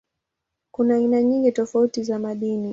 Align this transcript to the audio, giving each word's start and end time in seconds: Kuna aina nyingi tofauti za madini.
Kuna 0.71 0.95
aina 0.95 1.21
nyingi 1.23 1.51
tofauti 1.51 2.03
za 2.03 2.19
madini. 2.19 2.69